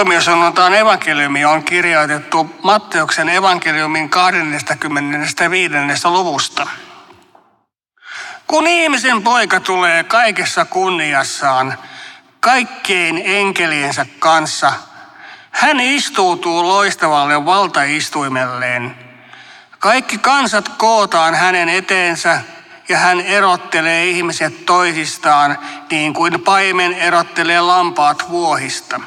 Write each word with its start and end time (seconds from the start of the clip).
Tuomiosunnuntaan 0.00 0.74
evankeliumi 0.74 1.44
on 1.44 1.64
kirjoitettu 1.64 2.50
Matteuksen 2.62 3.28
evankeliumin 3.28 4.10
25. 4.10 5.74
luvusta. 6.04 6.66
Kun 8.46 8.66
ihmisen 8.66 9.22
poika 9.22 9.60
tulee 9.60 10.04
kaikessa 10.04 10.64
kunniassaan, 10.64 11.78
kaikkein 12.40 13.22
enkeliensä 13.24 14.06
kanssa, 14.18 14.72
hän 15.50 15.80
istuutuu 15.80 16.68
loistavalle 16.68 17.44
valtaistuimelleen. 17.44 18.96
Kaikki 19.78 20.18
kansat 20.18 20.68
kootaan 20.68 21.34
hänen 21.34 21.68
eteensä 21.68 22.40
ja 22.88 22.98
hän 22.98 23.20
erottelee 23.20 24.06
ihmiset 24.06 24.66
toisistaan 24.66 25.58
niin 25.90 26.14
kuin 26.14 26.40
paimen 26.40 26.92
erottelee 26.92 27.60
lampaat 27.60 28.30
vuohista. 28.30 29.00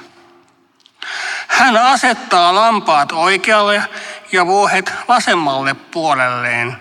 Hän 1.48 1.78
asettaa 1.78 2.56
lampaat 2.56 3.12
oikealle 3.12 3.84
ja 4.32 4.46
vuohet 4.46 4.94
vasemmalle 5.08 5.74
puolelleen. 5.74 6.78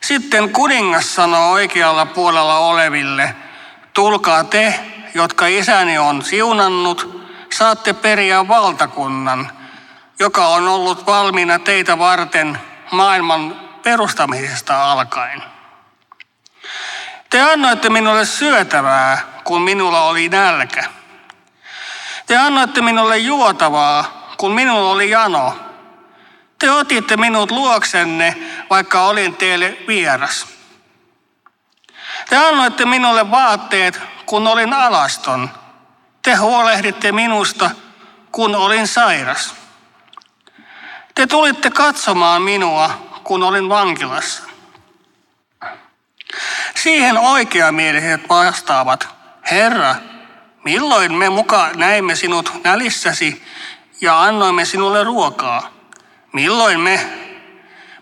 Sitten 0.00 0.50
kuningas 0.50 1.14
sanoo 1.14 1.52
oikealla 1.52 2.06
puolella 2.06 2.58
oleville, 2.58 3.36
tulkaa 3.92 4.44
te, 4.44 4.80
jotka 5.14 5.46
isäni 5.46 5.98
on 5.98 6.22
siunannut, 6.22 7.26
saatte 7.52 7.92
periä 7.92 8.48
valtakunnan, 8.48 9.50
joka 10.18 10.46
on 10.46 10.68
ollut 10.68 11.06
valmiina 11.06 11.58
teitä 11.58 11.98
varten 11.98 12.58
maailman 12.90 13.60
perustamisesta 13.82 14.92
alkaen. 14.92 15.42
Te 17.30 17.40
annoitte 17.40 17.88
minulle 17.90 18.24
syötävää, 18.24 19.18
kun 19.44 19.62
minulla 19.62 20.02
oli 20.02 20.28
nälkä. 20.28 20.84
Te 22.26 22.36
annoitte 22.36 22.82
minulle 22.82 23.18
juotavaa, 23.18 24.32
kun 24.36 24.54
minulla 24.54 24.90
oli 24.90 25.10
jano. 25.10 25.58
Te 26.58 26.70
otitte 26.70 27.16
minut 27.16 27.50
luoksenne, 27.50 28.36
vaikka 28.70 29.02
olin 29.02 29.36
teille 29.36 29.78
vieras. 29.88 30.46
Te 32.28 32.36
annoitte 32.36 32.84
minulle 32.84 33.30
vaatteet, 33.30 34.00
kun 34.26 34.46
olin 34.46 34.72
alaston. 34.72 35.50
Te 36.22 36.34
huolehditte 36.34 37.12
minusta, 37.12 37.70
kun 38.32 38.54
olin 38.54 38.86
sairas. 38.88 39.54
Te 41.14 41.26
tulitte 41.26 41.70
katsomaan 41.70 42.42
minua, 42.42 42.90
kun 43.24 43.42
olin 43.42 43.68
vankilassa. 43.68 44.42
Siihen 46.74 47.18
oikeamieliset 47.18 48.28
vastaavat, 48.28 49.08
Herra, 49.50 49.94
milloin 50.66 51.14
me 51.14 51.30
muka 51.30 51.70
näimme 51.74 52.16
sinut 52.16 52.52
nälissäsi 52.64 53.42
ja 54.00 54.22
annoimme 54.22 54.64
sinulle 54.64 55.04
ruokaa? 55.04 55.70
Milloin 56.32 56.80
me, 56.80 57.00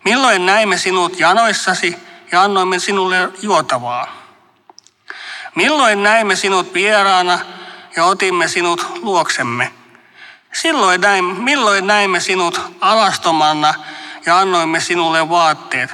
milloin 0.04 0.46
näimme 0.46 0.78
sinut 0.78 1.20
janoissasi 1.20 1.96
ja 2.32 2.42
annoimme 2.42 2.78
sinulle 2.78 3.28
juotavaa? 3.42 4.06
Milloin 5.54 6.02
näimme 6.02 6.36
sinut 6.36 6.74
vieraana 6.74 7.38
ja 7.96 8.04
otimme 8.04 8.48
sinut 8.48 8.86
luoksemme? 9.02 9.72
Silloin 10.52 11.00
näin, 11.00 11.24
milloin 11.24 11.86
näimme 11.86 12.20
sinut 12.20 12.60
alastomana 12.80 13.74
ja 14.26 14.38
annoimme 14.38 14.80
sinulle 14.80 15.28
vaatteet? 15.28 15.90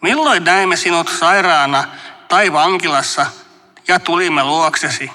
Milloin 0.00 0.44
näimme 0.44 0.76
sinut 0.76 1.08
sairaana 1.08 1.84
tai 2.28 2.52
vankilassa 2.52 3.26
ja 3.88 4.00
tulimme 4.00 4.44
luoksesi? 4.44 5.10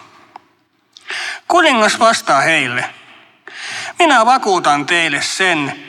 Kuningas 1.51 1.99
vastaa 1.99 2.41
heille, 2.41 2.85
minä 3.99 4.25
vakuutan 4.25 4.85
teille 4.85 5.21
sen, 5.21 5.83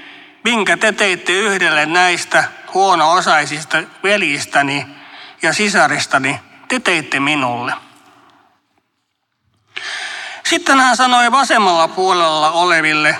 minkä 0.45 0.77
te 0.77 0.93
teitte 0.93 1.33
yhdelle 1.33 1.87
näistä 1.87 2.45
huono-osaisista 2.75 3.83
veljistäni 4.03 4.87
ja 5.43 5.53
sisaristani, 5.53 6.41
te 6.69 6.81
teitte 6.81 7.21
minulle. 7.21 7.75
Sitten 10.45 10.81
hän 10.81 10.97
sanoi 10.97 11.33
vasemmalla 11.33 11.89
puolella 11.89 12.51
oleville, 12.51 13.17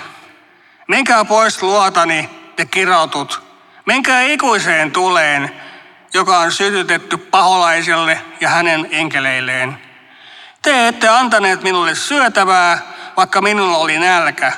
menkää 0.87 1.25
pois 1.25 1.63
luotani, 1.63 2.29
te 2.55 2.65
kirautut, 2.65 3.43
menkää 3.85 4.21
ikuiseen 4.21 4.91
tuleen, 4.91 5.61
joka 6.13 6.39
on 6.39 6.51
sytytetty 6.51 7.17
paholaiselle 7.17 8.21
ja 8.41 8.49
hänen 8.49 8.87
enkeleilleen. 8.91 9.82
Te 10.63 10.87
ette 10.87 11.07
antaneet 11.09 11.63
minulle 11.63 11.95
syötävää, 11.95 12.81
vaikka 13.17 13.41
minulla 13.41 13.77
oli 13.77 13.99
nälkä. 13.99 14.51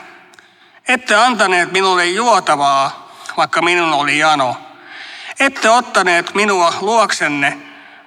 Ette 0.88 1.16
antaneet 1.16 1.72
minulle 1.72 2.06
juotavaa, 2.06 3.12
vaikka 3.38 3.62
minulla 3.62 3.96
oli 3.96 4.18
jano. 4.18 4.58
Ette 5.40 5.70
ottaneet 5.70 6.36
minua 6.36 6.74
luoksenne, 6.82 7.58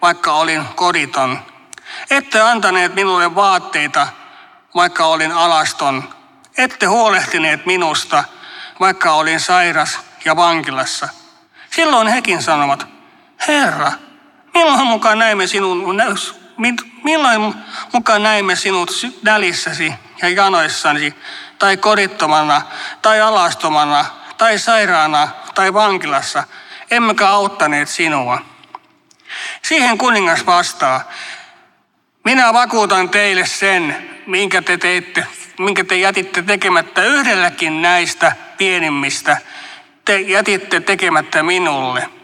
vaikka 0.03 0.33
olin 0.33 0.65
koditon. 0.75 1.39
Ette 2.11 2.41
antaneet 2.41 2.95
minulle 2.95 3.35
vaatteita, 3.35 4.07
vaikka 4.75 5.05
olin 5.05 5.33
alaston. 5.33 6.15
Ette 6.59 6.87
huolehtineet 6.87 7.67
minusta, 7.67 8.25
vaikka 8.81 9.13
olin 9.13 9.41
sairas 9.41 9.99
ja 10.25 10.37
vankilassa. 10.37 11.09
Silloin 11.71 12.09
hekin 12.09 12.43
sanovat, 12.43 12.87
Herra, 13.49 13.93
milloin 14.55 14.87
mukaan 14.87 15.19
näimme 15.19 15.47
sinun, 15.47 15.97
milloin 17.05 17.55
mukaan 17.93 18.23
näimme 18.23 18.57
sinut 18.57 18.91
nälissäsi 19.23 19.95
ja 20.23 20.29
janoissasi, 20.29 21.15
tai 21.59 21.77
kodittomana, 21.77 22.63
tai 23.03 23.21
alastomana, 23.21 24.05
tai 24.39 24.59
sairaana, 24.59 25.29
tai 25.55 25.75
vankilassa, 25.75 26.45
emmekä 26.91 27.29
auttaneet 27.29 27.89
sinua. 27.89 28.39
Siihen 29.63 29.99
kuningas 29.99 30.47
vastaa, 30.47 31.11
minä 32.25 32.53
vakuutan 32.53 33.09
teille 33.09 33.47
sen, 33.47 34.11
minkä 34.27 34.63
te, 34.63 34.77
teitte, 34.77 35.27
minkä 35.59 35.85
te 35.85 35.97
jätitte 35.97 36.43
tekemättä 36.43 37.05
yhdelläkin 37.05 37.83
näistä 37.83 38.33
pienimmistä, 38.59 39.37
te 40.05 40.21
jätitte 40.21 40.81
tekemättä 40.81 41.43
minulle. 41.43 42.18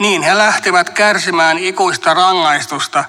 Niin 0.00 0.22
he 0.22 0.38
lähtevät 0.38 0.90
kärsimään 0.90 1.58
ikuista 1.58 2.14
rangaistusta, 2.14 3.04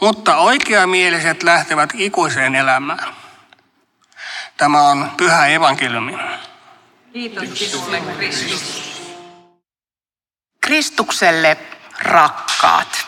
mutta 0.00 0.36
oikeamieliset 0.36 1.42
lähtevät 1.42 1.90
ikuiseen 1.94 2.54
elämään. 2.54 3.14
Tämä 4.56 4.82
on 4.82 5.10
pyhä 5.16 5.46
evankeliumi. 5.46 6.18
Kiitos 7.12 7.58
sinulle, 7.58 8.00
Kristus. 8.00 8.82
Kristukselle 10.60 11.58
rakkaat. 12.00 13.06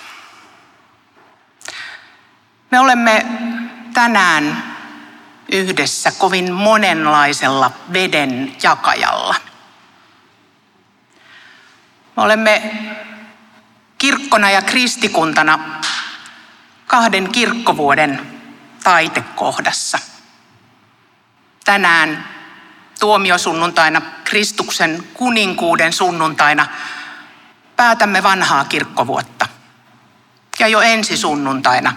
Me 2.71 2.81
olemme 2.81 3.27
tänään 3.95 4.65
yhdessä 5.53 6.13
kovin 6.19 6.53
monenlaisella 6.53 7.71
veden 7.93 8.57
jakajalla. 8.63 9.48
Me 12.19 12.23
olemme 12.25 12.63
kirkkona 13.99 14.51
ja 14.51 14.63
kristikuntana 14.63 15.81
kahden 16.87 17.33
kirkkovuoden 17.33 18.41
taitekohdassa. 18.85 19.99
Tänään 21.65 22.29
tuomiosunnuntaina, 23.01 24.01
Kristuksen 24.25 25.05
kuninkuuden 25.15 25.93
sunnuntaina, 25.93 26.67
päätämme 27.77 28.23
vanhaa 28.23 28.65
kirkkovuotta. 28.65 29.49
Ja 30.59 30.69
jo 30.69 30.81
ensi 30.81 31.17
sunnuntaina 31.17 31.97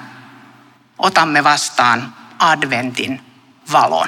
otamme 0.98 1.44
vastaan 1.44 2.16
adventin 2.40 3.22
valon. 3.72 4.08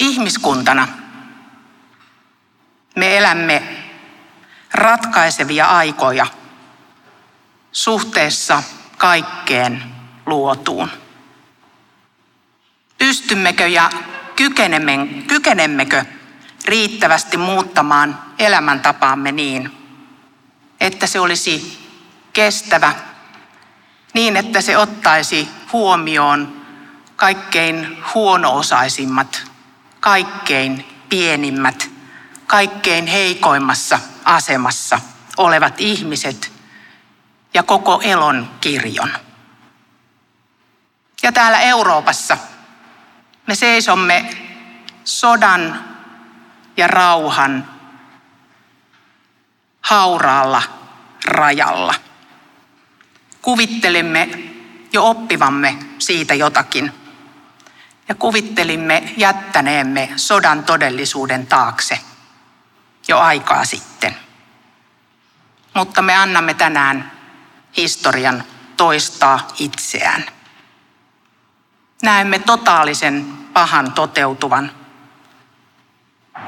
Ihmiskuntana 0.00 0.88
me 2.98 3.16
elämme 3.16 3.62
ratkaisevia 4.74 5.66
aikoja 5.66 6.26
suhteessa 7.72 8.62
kaikkeen 8.98 9.84
luotuun. 10.26 10.90
Pystymmekö 12.98 13.66
ja 13.66 13.90
kykenemmekö 15.26 16.04
riittävästi 16.64 17.36
muuttamaan 17.36 18.18
elämäntapaamme 18.38 19.32
niin, 19.32 19.72
että 20.80 21.06
se 21.06 21.20
olisi 21.20 21.88
kestävä, 22.32 22.92
niin 24.14 24.36
että 24.36 24.60
se 24.60 24.76
ottaisi 24.76 25.48
huomioon 25.72 26.62
kaikkein 27.16 27.98
huono-osaisimmat, 28.14 29.42
kaikkein 30.00 30.84
pienimmät, 31.08 31.97
kaikkein 32.48 33.06
heikoimmassa 33.06 34.00
asemassa 34.24 35.00
olevat 35.36 35.74
ihmiset 35.80 36.52
ja 37.54 37.62
koko 37.62 38.00
elon 38.04 38.50
kirjon. 38.60 39.12
Ja 41.22 41.32
täällä 41.32 41.60
Euroopassa 41.60 42.38
me 43.46 43.54
seisomme 43.54 44.30
sodan 45.04 45.84
ja 46.76 46.86
rauhan 46.86 47.70
hauraalla 49.80 50.62
rajalla. 51.24 51.94
Kuvittelimme 53.42 54.28
jo 54.92 55.08
oppivamme 55.10 55.78
siitä 55.98 56.34
jotakin 56.34 56.92
ja 58.08 58.14
kuvittelimme 58.14 59.12
jättäneemme 59.16 60.10
sodan 60.16 60.64
todellisuuden 60.64 61.46
taakse 61.46 62.07
jo 63.08 63.18
aikaa 63.18 63.64
sitten. 63.64 64.16
Mutta 65.74 66.02
me 66.02 66.16
annamme 66.16 66.54
tänään 66.54 67.12
historian 67.76 68.44
toistaa 68.76 69.48
itseään. 69.58 70.24
Näemme 72.02 72.38
totaalisen 72.38 73.24
pahan 73.52 73.92
toteutuvan. 73.92 74.70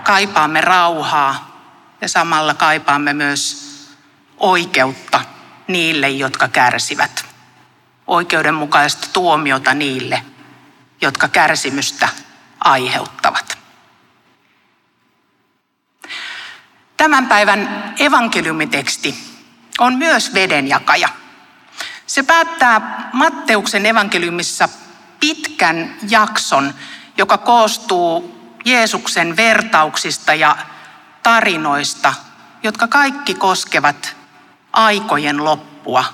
Kaipaamme 0.02 0.60
rauhaa 0.60 1.50
ja 2.00 2.08
samalla 2.08 2.54
kaipaamme 2.54 3.12
myös 3.12 3.70
oikeutta 4.36 5.20
niille, 5.66 6.08
jotka 6.08 6.48
kärsivät. 6.48 7.24
Oikeudenmukaista 8.06 9.08
tuomiota 9.12 9.74
niille, 9.74 10.22
jotka 11.00 11.28
kärsimystä 11.28 12.08
aiheuttavat. 12.60 13.49
Tämän 17.00 17.26
päivän 17.26 17.94
evankeliumiteksti 17.98 19.14
on 19.78 19.94
myös 19.94 20.34
vedenjakaja. 20.34 21.08
Se 22.06 22.22
päättää 22.22 23.10
Matteuksen 23.12 23.86
evankeliumissa 23.86 24.68
pitkän 25.20 25.96
jakson, 26.10 26.74
joka 27.16 27.38
koostuu 27.38 28.34
Jeesuksen 28.64 29.36
vertauksista 29.36 30.34
ja 30.34 30.56
tarinoista, 31.22 32.14
jotka 32.62 32.88
kaikki 32.88 33.34
koskevat 33.34 34.16
aikojen 34.72 35.44
loppua, 35.44 36.04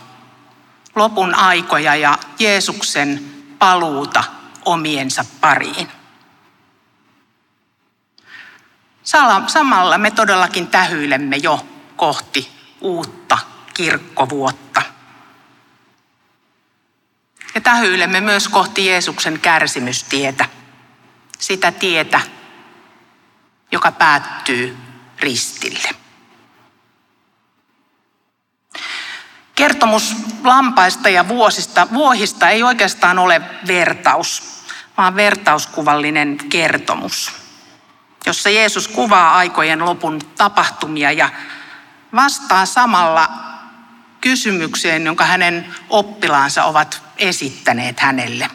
lopun 0.95 1.35
aikoja 1.35 1.95
ja 1.95 2.19
Jeesuksen 2.39 3.25
paluuta 3.59 4.25
omiensa 4.65 5.25
pariin. 5.41 5.89
Samalla 9.47 9.99
me 9.99 10.11
todellakin 10.11 10.67
tähyilemme 10.67 11.37
jo 11.37 11.67
kohti 11.97 12.51
uutta 12.81 13.39
kirkkovuotta. 13.75 14.83
Ja 17.55 17.61
tähyilemme 17.61 18.21
myös 18.21 18.49
kohti 18.49 18.87
Jeesuksen 18.87 19.41
kärsimystietä, 19.41 20.45
sitä 21.39 21.73
tietä, 21.73 22.21
joka 23.73 23.93
päättyy 23.93 24.77
ristille. 25.21 25.89
Kertomus 29.55 30.17
lampaista 30.45 31.09
ja 31.09 31.29
vuosista, 31.29 31.87
vuohista 31.95 32.49
ei 32.49 32.63
oikeastaan 32.63 33.19
ole 33.19 33.41
vertaus, 33.67 34.63
vaan 34.97 35.17
vertauskuvallinen 35.17 36.39
kertomus, 36.49 37.46
jossa 38.27 38.51
Jeesus 38.51 38.89
kuvaa 38.89 39.37
aikojen 39.37 39.85
lopun 39.85 40.21
tapahtumia 40.37 41.13
ja 41.13 41.31
vastaa 42.15 42.67
samalla 42.67 43.29
kysymykseen, 44.21 45.07
jonka 45.07 45.25
hänen 45.25 45.75
oppilaansa 45.91 46.65
ovat 46.65 47.03
esittäneet 47.19 48.01
hänelle. 48.01 48.51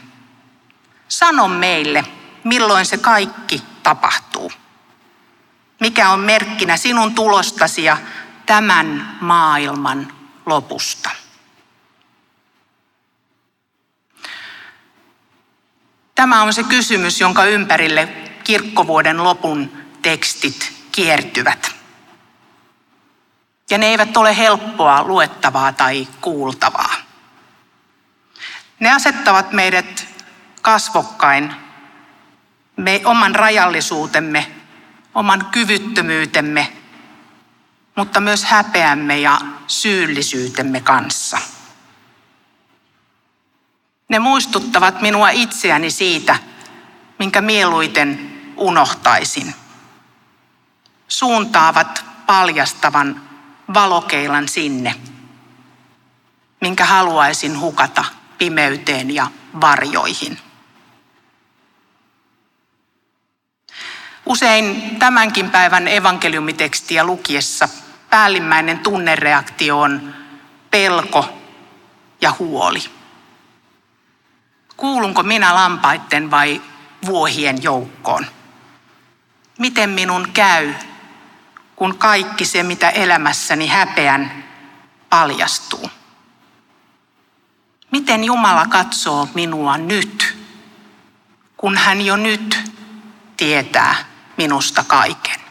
Sano 1.08 1.48
meille, 1.48 2.06
milloin 2.44 2.86
se 2.86 2.98
kaikki 2.98 3.64
tapahtuu. 3.84 4.52
Mikä 5.80 6.10
on 6.10 6.20
merkkinä 6.20 6.78
sinun 6.78 7.16
tulostasi 7.16 7.84
ja 7.84 7.98
tämän 8.46 9.18
maailman 9.22 10.14
lopusta? 10.46 11.10
Tämä 16.16 16.42
on 16.42 16.54
se 16.54 16.64
kysymys, 16.64 17.20
jonka 17.20 17.46
ympärille 17.46 18.31
kirkkovuoden 18.52 19.24
lopun 19.24 19.72
tekstit 20.02 20.74
kiertyvät. 20.92 21.76
Ja 23.70 23.78
ne 23.78 23.86
eivät 23.86 24.18
ole 24.18 24.38
helppoa 24.38 25.04
luettavaa 25.04 25.74
tai 25.74 26.08
kuultavaa. 26.22 26.96
Ne 28.80 28.94
asettavat 28.94 29.52
meidät 29.52 30.08
kasvokkain 30.62 31.56
me 32.78 33.02
oman 33.06 33.36
rajallisuutemme, 33.36 34.52
oman 35.16 35.46
kyvyttömyytemme, 35.52 36.74
mutta 37.96 38.20
myös 38.20 38.44
häpeämme 38.44 39.20
ja 39.20 39.42
syyllisyytemme 39.68 40.82
kanssa. 40.82 41.38
Ne 44.10 44.20
muistuttavat 44.20 45.02
minua 45.02 45.30
itseäni 45.30 45.92
siitä, 45.92 46.40
minkä 47.20 47.42
mieluiten 47.42 48.31
unohtaisin. 48.62 49.56
Suuntaavat 51.08 52.06
paljastavan 52.26 53.22
valokeilan 53.74 54.48
sinne, 54.48 54.96
minkä 56.62 56.86
haluaisin 56.86 57.60
hukata 57.60 58.06
pimeyteen 58.38 59.12
ja 59.12 59.28
varjoihin. 59.62 60.40
Usein 64.26 64.96
tämänkin 65.00 65.52
päivän 65.52 65.88
evankeliumitekstiä 65.88 67.04
lukiessa 67.04 67.70
päällimmäinen 68.10 68.80
tunnereaktio 68.80 69.80
on 69.80 70.16
pelko 70.72 71.30
ja 72.22 72.36
huoli. 72.40 72.84
Kuulunko 74.78 75.24
minä 75.24 75.56
lampaitten 75.56 76.32
vai 76.32 76.62
vuohien 77.06 77.64
joukkoon? 77.64 78.26
Miten 79.60 79.90
minun 79.90 80.32
käy, 80.34 80.74
kun 81.76 81.98
kaikki 81.98 82.46
se, 82.46 82.64
mitä 82.64 82.90
elämässäni 82.90 83.68
häpeän, 83.68 84.44
paljastuu? 85.10 85.90
Miten 87.92 88.24
Jumala 88.24 88.66
katsoo 88.66 89.28
minua 89.34 89.78
nyt, 89.78 90.38
kun 91.58 91.78
hän 91.78 92.02
jo 92.02 92.18
nyt 92.18 92.72
tietää 93.38 93.96
minusta 94.38 94.84
kaiken? 94.84 95.42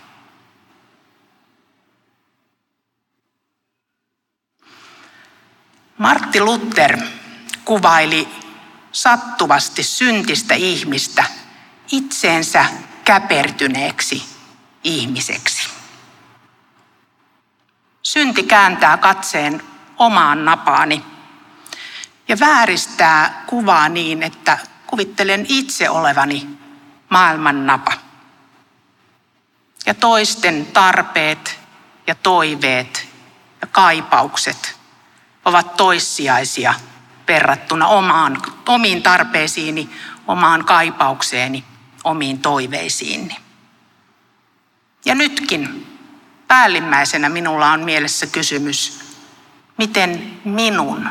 Martti 5.99 6.41
Luther 6.41 6.99
kuvaili 7.65 8.29
sattuvasti 8.93 9.83
syntistä 9.83 10.55
ihmistä 10.55 11.25
itseensä 11.93 12.65
käpertyneeksi 13.11 14.25
ihmiseksi. 14.85 15.69
Synti 18.03 18.43
kääntää 18.43 18.97
katseen 18.97 19.63
omaan 19.99 20.45
napaani 20.45 21.05
ja 22.29 22.41
vääristää 22.41 23.45
kuvaa 23.47 23.89
niin, 23.89 24.23
että 24.23 24.59
kuvittelen 24.87 25.47
itse 25.49 25.91
olevani 25.91 26.49
maailman 27.09 27.67
napa. 27.67 27.93
Ja 29.87 29.95
toisten 29.95 30.67
tarpeet 30.67 31.59
ja 32.07 32.15
toiveet 32.15 33.09
ja 33.61 33.67
kaipaukset 33.67 34.79
ovat 35.45 35.77
toissijaisia 35.77 36.75
verrattuna 37.29 37.87
omaan, 37.87 38.43
omiin 38.69 39.03
tarpeisiini, 39.03 39.91
omaan 40.27 40.65
kaipaukseeni, 40.65 41.70
omiin 42.05 42.39
toiveisiini. 42.39 43.37
Ja 45.05 45.15
nytkin 45.15 45.87
päällimmäisenä 46.49 47.29
minulla 47.29 47.73
on 47.73 47.81
mielessä 47.81 48.27
kysymys, 48.27 49.01
miten 49.77 50.41
minun 50.45 51.09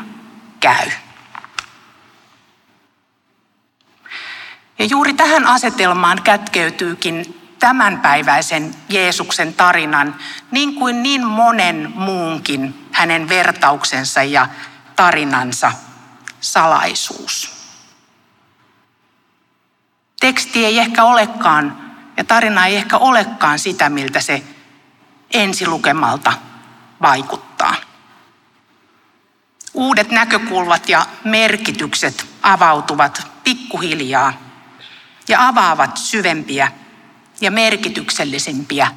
käy. 0.60 0.90
Ja 4.78 4.84
juuri 4.84 5.14
tähän 5.14 5.46
asetelmaan 5.46 6.22
kätkeytyykin 6.22 7.40
tämänpäiväisen 7.58 8.74
Jeesuksen 8.88 9.54
tarinan, 9.54 10.16
niin 10.50 10.74
kuin 10.74 11.02
niin 11.02 11.26
monen 11.26 11.92
muunkin 11.94 12.88
hänen 12.92 13.28
vertauksensa 13.28 14.22
ja 14.22 14.48
tarinansa 14.96 15.72
salaisuus. 16.40 17.59
Teksti 20.20 20.64
ei 20.64 20.78
ehkä 20.78 21.04
olekaan 21.04 21.92
ja 22.16 22.24
tarina 22.24 22.66
ei 22.66 22.76
ehkä 22.76 22.98
olekaan 22.98 23.58
sitä, 23.58 23.88
miltä 23.88 24.20
se 24.20 24.42
ensilukemalta 25.30 26.32
vaikuttaa. 27.02 27.74
Uudet 29.74 30.10
näkökulmat 30.10 30.88
ja 30.88 31.06
merkitykset 31.24 32.26
avautuvat 32.42 33.26
pikkuhiljaa 33.44 34.32
ja 35.28 35.48
avaavat 35.48 35.96
syvempiä 35.96 36.72
ja 37.40 37.50
merkityksellisimpiä 37.50 38.90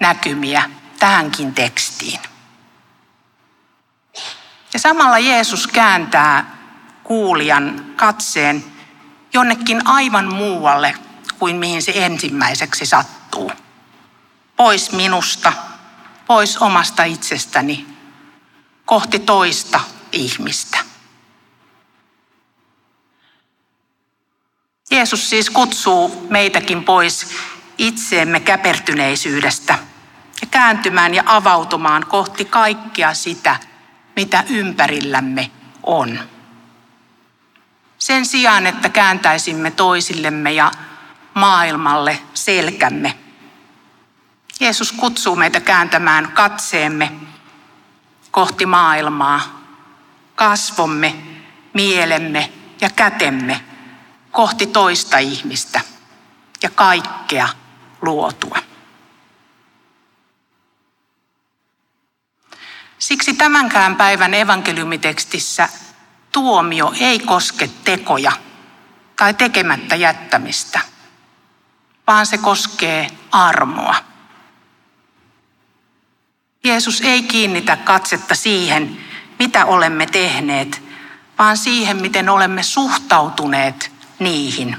näkymiä 0.00 0.70
tähänkin 0.98 1.54
tekstiin. 1.54 2.20
Ja 4.72 4.78
samalla 4.78 5.18
Jeesus 5.18 5.66
kääntää 5.66 6.56
kuulijan 7.04 7.84
katseen 7.96 8.64
jonnekin 9.34 9.86
aivan 9.86 10.34
muualle 10.34 10.94
kuin 11.38 11.56
mihin 11.56 11.82
se 11.82 11.92
ensimmäiseksi 11.94 12.86
sattuu. 12.86 13.52
Pois 14.56 14.92
minusta, 14.92 15.52
pois 16.26 16.58
omasta 16.58 17.04
itsestäni, 17.04 17.86
kohti 18.84 19.18
toista 19.18 19.80
ihmistä. 20.12 20.78
Jeesus 24.90 25.30
siis 25.30 25.50
kutsuu 25.50 26.26
meitäkin 26.30 26.84
pois 26.84 27.26
itseemme 27.78 28.40
käpertyneisyydestä 28.40 29.78
ja 30.40 30.46
kääntymään 30.50 31.14
ja 31.14 31.22
avautumaan 31.26 32.06
kohti 32.06 32.44
kaikkea 32.44 33.14
sitä, 33.14 33.56
mitä 34.16 34.44
ympärillämme 34.48 35.50
on. 35.82 36.33
Sen 38.04 38.26
sijaan, 38.26 38.66
että 38.66 38.88
kääntäisimme 38.88 39.70
toisillemme 39.70 40.52
ja 40.52 40.72
maailmalle 41.34 42.18
selkämme. 42.34 43.18
Jeesus 44.60 44.92
kutsuu 44.92 45.36
meitä 45.36 45.60
kääntämään 45.60 46.32
katseemme 46.32 47.12
kohti 48.30 48.66
maailmaa, 48.66 49.60
kasvomme, 50.34 51.14
mielemme 51.74 52.52
ja 52.80 52.90
kätemme 52.90 53.60
kohti 54.30 54.66
toista 54.66 55.18
ihmistä 55.18 55.80
ja 56.62 56.70
kaikkea 56.70 57.48
luotua. 58.02 58.58
Siksi 62.98 63.34
tämänkään 63.34 63.96
päivän 63.96 64.34
evankeliumitekstissä 64.34 65.68
tuomio 66.34 66.92
ei 67.00 67.18
koske 67.18 67.70
tekoja 67.84 68.32
tai 69.16 69.34
tekemättä 69.34 69.96
jättämistä, 69.96 70.80
vaan 72.06 72.26
se 72.26 72.38
koskee 72.38 73.08
armoa. 73.30 73.94
Jeesus 76.64 77.00
ei 77.00 77.22
kiinnitä 77.22 77.76
katsetta 77.76 78.34
siihen, 78.34 78.96
mitä 79.38 79.64
olemme 79.64 80.06
tehneet, 80.06 80.82
vaan 81.38 81.56
siihen, 81.56 81.96
miten 81.96 82.28
olemme 82.28 82.62
suhtautuneet 82.62 83.92
niihin, 84.18 84.76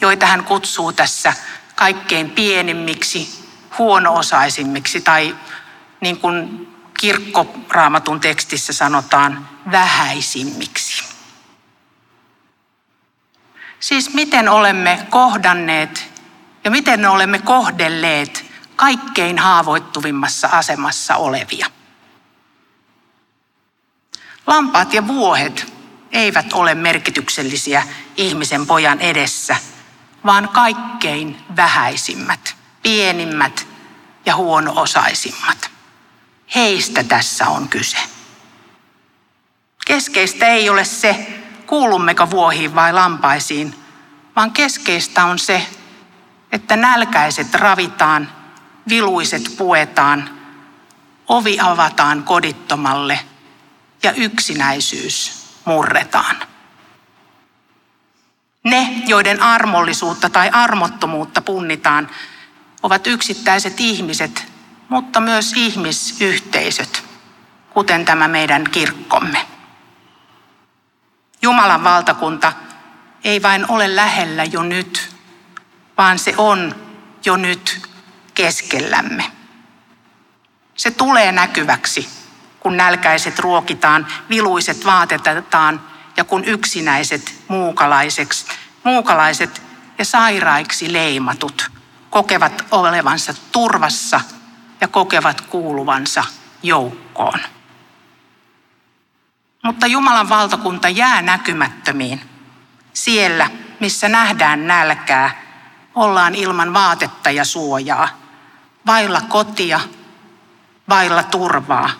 joita 0.00 0.26
hän 0.26 0.44
kutsuu 0.44 0.92
tässä 0.92 1.32
kaikkein 1.74 2.30
pienimmiksi, 2.30 3.48
huono-osaisimmiksi 3.78 5.00
tai 5.00 5.36
niin 6.00 6.20
kuin 6.20 6.68
kirkkoraamatun 7.00 8.20
tekstissä 8.20 8.72
sanotaan 8.72 9.48
vähäisimmiksi. 9.70 11.04
Siis 13.80 14.14
miten 14.14 14.48
olemme 14.48 15.06
kohdanneet 15.10 16.10
ja 16.64 16.70
miten 16.70 17.06
olemme 17.06 17.38
kohdelleet 17.38 18.44
kaikkein 18.76 19.38
haavoittuvimmassa 19.38 20.48
asemassa 20.48 21.16
olevia. 21.16 21.66
Lampaat 24.46 24.94
ja 24.94 25.06
vuohet 25.06 25.72
eivät 26.12 26.52
ole 26.52 26.74
merkityksellisiä 26.74 27.82
ihmisen 28.16 28.66
pojan 28.66 29.00
edessä, 29.00 29.56
vaan 30.26 30.48
kaikkein 30.48 31.44
vähäisimmät, 31.56 32.56
pienimmät 32.82 33.66
ja 34.26 34.36
huono-osaisimmat. 34.36 35.75
Heistä 36.54 37.04
tässä 37.04 37.48
on 37.48 37.68
kyse. 37.68 37.98
Keskeistä 39.86 40.46
ei 40.46 40.70
ole 40.70 40.84
se, 40.84 41.26
kuulummeko 41.66 42.30
vuohiin 42.30 42.74
vai 42.74 42.92
lampaisiin, 42.92 43.74
vaan 44.36 44.50
keskeistä 44.50 45.24
on 45.24 45.38
se, 45.38 45.66
että 46.52 46.76
nälkäiset 46.76 47.54
ravitaan, 47.54 48.32
viluiset 48.88 49.54
puetaan, 49.58 50.30
ovi 51.28 51.58
avataan 51.60 52.22
kodittomalle 52.22 53.20
ja 54.02 54.12
yksinäisyys 54.12 55.46
murretaan. 55.64 56.36
Ne, 58.64 59.02
joiden 59.06 59.42
armollisuutta 59.42 60.30
tai 60.30 60.50
armottomuutta 60.52 61.40
punnitaan, 61.40 62.10
ovat 62.82 63.06
yksittäiset 63.06 63.80
ihmiset, 63.80 64.52
mutta 64.88 65.20
myös 65.20 65.52
ihmisyhteisöt, 65.56 67.04
kuten 67.70 68.04
tämä 68.04 68.28
meidän 68.28 68.64
kirkkomme. 68.70 69.46
Jumalan 71.42 71.84
valtakunta 71.84 72.52
ei 73.24 73.42
vain 73.42 73.70
ole 73.70 73.96
lähellä 73.96 74.44
jo 74.44 74.62
nyt, 74.62 75.16
vaan 75.98 76.18
se 76.18 76.34
on 76.36 76.74
jo 77.24 77.36
nyt 77.36 77.88
keskellämme. 78.34 79.24
Se 80.74 80.90
tulee 80.90 81.32
näkyväksi, 81.32 82.08
kun 82.60 82.76
nälkäiset 82.76 83.38
ruokitaan, 83.38 84.06
viluiset 84.30 84.84
vaatetetaan 84.84 85.82
ja 86.16 86.24
kun 86.24 86.44
yksinäiset 86.44 87.34
muukalaiseksi, 87.48 88.46
muukalaiset 88.84 89.62
ja 89.98 90.04
sairaiksi 90.04 90.92
leimatut 90.92 91.70
kokevat 92.10 92.64
olevansa 92.70 93.34
turvassa 93.52 94.20
ja 94.80 94.88
kokevat 94.88 95.40
kuuluvansa 95.40 96.24
joukkoon. 96.62 97.40
Mutta 99.62 99.86
Jumalan 99.86 100.28
valtakunta 100.28 100.88
jää 100.88 101.22
näkymättömiin. 101.22 102.20
Siellä, 102.92 103.50
missä 103.80 104.08
nähdään 104.08 104.66
nälkää, 104.66 105.42
ollaan 105.94 106.34
ilman 106.34 106.74
vaatetta 106.74 107.30
ja 107.30 107.44
suojaa, 107.44 108.08
vailla 108.86 109.20
kotia, 109.20 109.80
vailla 110.88 111.22
turvaa. 111.22 111.90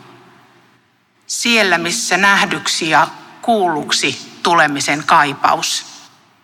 Siellä, 1.27 1.79
missä 1.79 2.17
nähdyksi 2.17 2.91
ja 2.91 3.09
kuulluksi 3.43 4.39
tulemisen 4.43 5.05
kaipaus 5.05 5.87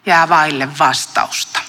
jää 0.06 0.28
vaille 0.28 0.78
vastausta. 0.78 1.60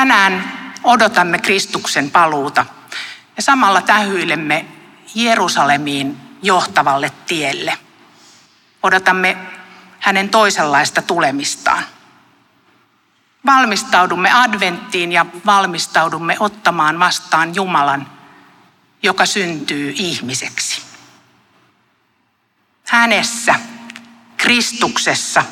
Tänään 0.00 0.52
odotamme 0.84 1.38
Kristuksen 1.38 2.10
paluuta 2.10 2.66
ja 3.36 3.42
samalla 3.42 3.82
tähyilemme 3.82 4.66
Jerusalemiin 5.14 6.16
johtavalle 6.42 7.12
tielle. 7.26 7.78
Odotamme 8.82 9.36
hänen 9.98 10.28
toisenlaista 10.28 11.02
tulemistaan. 11.02 11.84
Valmistaudumme 13.46 14.32
adventtiin 14.32 15.12
ja 15.12 15.26
valmistaudumme 15.46 16.36
ottamaan 16.38 16.98
vastaan 16.98 17.54
Jumalan, 17.54 18.06
joka 19.02 19.26
syntyy 19.26 19.92
ihmiseksi. 19.96 20.82
Hänessä, 22.86 23.54
Kristuksessa, 24.36 25.44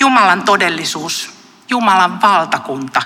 Jumalan 0.00 0.42
todellisuus, 0.42 1.30
Jumalan 1.70 2.20
valtakunta 2.20 3.02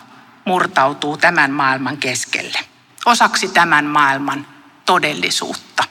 murtautuu 0.47 1.17
tämän 1.17 1.51
maailman 1.51 1.97
keskelle, 1.97 2.59
osaksi 3.07 3.49
tämän 3.49 3.85
maailman 3.85 4.47
todellisuutta. 4.85 5.85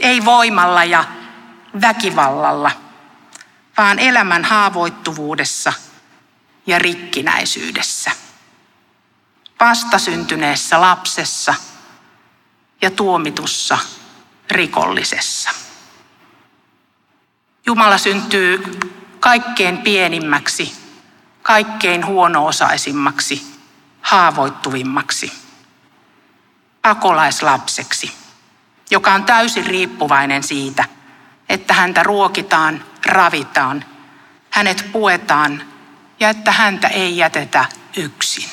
Ei 0.00 0.24
voimalla 0.24 0.84
ja 0.84 1.04
väkivallalla, 1.80 2.70
vaan 3.78 3.98
elämän 3.98 4.44
haavoittuvuudessa 4.44 5.72
ja 6.66 6.78
rikkinäisyydessä. 6.78 8.10
Vastasyntyneessä 9.60 10.80
lapsessa 10.80 11.54
ja 12.82 12.90
tuomitussa 12.90 13.78
rikollisessa. 14.50 15.50
Jumala 17.66 17.98
syntyy 17.98 18.78
kaikkein 19.20 19.78
pienimmäksi, 19.78 20.87
kaikkein 21.48 22.06
huono-osaisimmaksi, 22.06 23.54
haavoittuvimmaksi, 24.02 25.32
pakolaislapseksi, 26.82 28.12
joka 28.90 29.14
on 29.14 29.24
täysin 29.24 29.66
riippuvainen 29.66 30.42
siitä– 30.42 30.84
että 31.48 31.74
häntä 31.74 32.02
ruokitaan, 32.02 32.84
ravitaan, 33.06 33.84
hänet 34.50 34.88
puetaan 34.92 35.62
ja 36.20 36.30
että 36.30 36.52
häntä 36.52 36.88
ei 36.88 37.16
jätetä 37.16 37.64
yksin. 37.96 38.50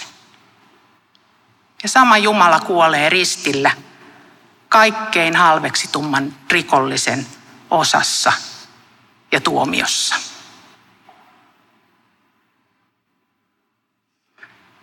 Ja 1.83 1.89
sama 1.89 2.17
Jumala 2.17 2.59
kuolee 2.59 3.09
ristillä 3.09 3.71
kaikkein 4.69 5.35
halveksitumman 5.35 6.33
rikollisen 6.51 7.27
osassa 7.71 8.33
ja 9.31 9.41
tuomiossa. 9.41 10.15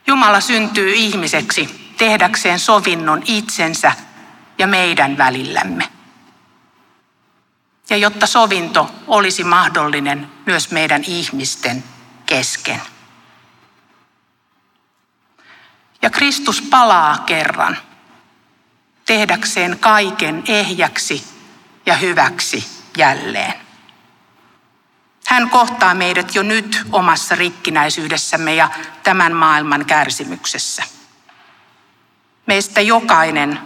Jumala 0.07 0.41
syntyy 0.41 0.93
ihmiseksi 0.95 1.95
tehdäkseen 1.99 2.59
sovinnon 2.59 3.23
itsensä 3.27 3.93
ja 4.59 4.67
meidän 4.67 5.19
välillämme. 5.19 5.89
Ja 7.91 7.97
jotta 7.97 8.27
sovinto 8.27 8.91
olisi 9.07 9.45
mahdollinen 9.45 10.31
myös 10.47 10.71
meidän 10.71 11.05
ihmisten 11.07 11.85
kesken. 12.27 12.81
Ja 16.03 16.11
Kristus 16.11 16.63
palaa 16.63 17.19
kerran 17.19 17.77
tehdäkseen 19.07 19.79
kaiken 19.79 20.43
ehjäksi 20.49 21.25
ja 21.87 21.97
hyväksi 21.97 22.65
jälleen. 22.97 23.55
Hän 25.33 25.51
kohtaa 25.51 25.95
meidät 25.95 26.35
jo 26.35 26.43
nyt 26.43 26.83
omassa 26.93 27.35
rikkinäisyydessämme 27.35 28.55
ja 28.55 28.71
tämän 29.03 29.33
maailman 29.33 29.85
kärsimyksessä. 29.85 30.83
Meistä 32.47 32.81
jokainen 32.81 33.59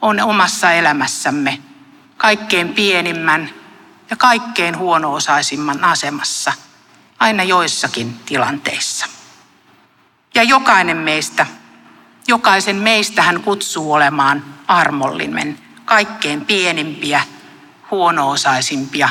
on 0.00 0.20
omassa 0.20 0.72
elämässämme 0.72 1.58
kaikkein 2.16 2.68
pienimmän 2.68 3.50
ja 4.10 4.16
kaikkein 4.16 4.78
huono-osaisimman 4.78 5.84
asemassa, 5.84 6.52
aina 7.18 7.42
joissakin 7.42 8.20
tilanteissa. 8.26 9.06
Ja 10.34 10.42
jokainen 10.42 10.96
meistä, 10.96 11.46
jokaisen 12.28 12.76
meistä 12.76 13.22
hän 13.22 13.42
kutsuu 13.42 13.92
olemaan 13.92 14.44
armollinen, 14.68 15.58
kaikkein 15.84 16.44
pienimpiä, 16.44 17.20
huono-osaisimpia, 17.90 19.08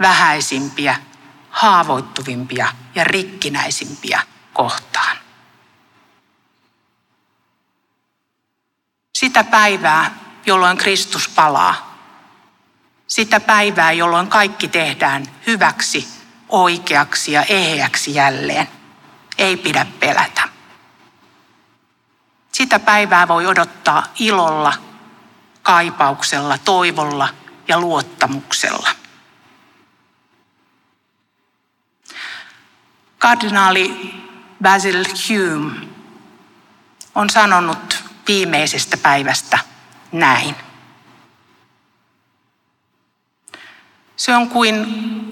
vähäisimpiä, 0.00 0.96
haavoittuvimpia 1.50 2.68
ja 2.94 3.04
rikkinäisimpiä 3.04 4.22
kohtaan. 4.52 5.16
Sitä 9.14 9.44
päivää, 9.44 10.14
jolloin 10.46 10.76
Kristus 10.76 11.28
palaa. 11.28 11.96
Sitä 13.06 13.40
päivää, 13.40 13.92
jolloin 13.92 14.28
kaikki 14.28 14.68
tehdään 14.68 15.26
hyväksi, 15.46 16.08
oikeaksi 16.48 17.32
ja 17.32 17.42
eheäksi 17.42 18.14
jälleen. 18.14 18.68
Ei 19.38 19.56
pidä 19.56 19.86
pelätä. 20.00 20.48
Sitä 22.52 22.78
päivää 22.78 23.28
voi 23.28 23.46
odottaa 23.46 24.02
ilolla, 24.18 24.72
kaipauksella, 25.62 26.58
toivolla 26.58 27.28
ja 27.68 27.80
luottamuksella. 27.80 28.90
Kardinaali 33.18 34.14
Basil 34.62 35.04
Hume 35.04 35.86
on 37.14 37.30
sanonut 37.30 38.04
viimeisestä 38.28 38.96
päivästä 38.96 39.58
näin. 40.12 40.54
Se 44.16 44.36
on 44.36 44.48
kuin 44.48 44.86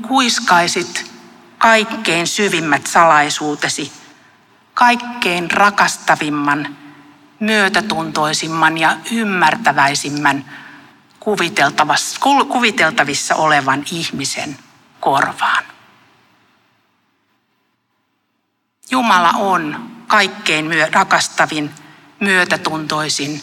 kuiskaisit 0.09 1.13
kaikkein 1.59 2.27
syvimmät 2.27 2.87
salaisuutesi, 2.87 3.93
kaikkein 4.75 5.51
rakastavimman, 5.51 6.77
myötätuntoisimman 7.41 8.79
ja 8.79 8.97
ymmärtäväisimmän 9.13 10.45
kuviteltavissa 12.49 13.35
olevan 13.35 13.85
ihmisen 13.93 14.57
korvaan. 15.01 15.74
Jumala 18.91 19.31
on 19.31 19.91
kaikkein 20.07 20.71
rakastavin, 20.93 21.71
myötätuntoisin 22.21 23.43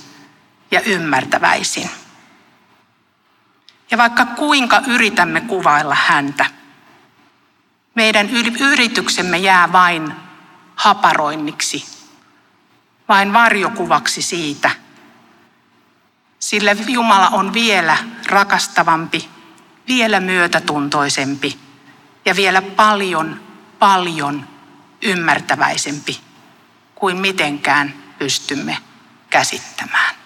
ja 0.72 0.82
ymmärtäväisin. 0.82 1.90
Ja 3.92 3.98
vaikka 3.98 4.26
kuinka 4.26 4.82
yritämme 4.88 5.42
kuvailla 5.42 5.96
häntä, 5.96 6.46
meidän 7.96 8.30
yrityksemme 8.60 9.38
jää 9.38 9.72
vain 9.72 10.14
haparoinniksi, 10.76 11.86
vain 13.10 13.34
varjokuvaksi 13.34 14.22
siitä, 14.22 14.72
sillä 16.40 16.72
Jumala 16.72 17.30
on 17.30 17.54
vielä 17.54 17.98
rakastavampi, 18.28 19.30
vielä 19.88 20.20
myötätuntoisempi 20.20 21.60
ja 22.26 22.36
vielä 22.36 22.62
paljon, 22.62 23.42
paljon 23.80 24.51
ymmärtäväisempi 25.02 26.20
kuin 26.96 27.18
mitenkään 27.18 27.94
pystymme 28.20 28.78
käsittämään. 29.30 30.21